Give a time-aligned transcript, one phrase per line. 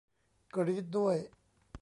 [0.53, 1.17] กรี๊ดด้วย!